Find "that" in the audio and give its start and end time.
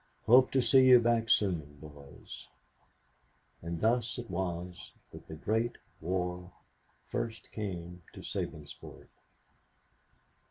5.11-5.27